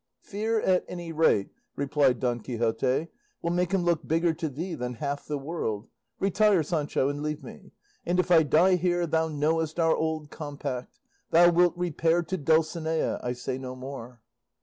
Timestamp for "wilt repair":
11.51-12.23